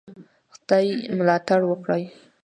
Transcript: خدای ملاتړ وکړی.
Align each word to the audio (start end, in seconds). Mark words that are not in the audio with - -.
خدای 0.53 0.89
ملاتړ 1.17 1.59
وکړی. 1.71 2.03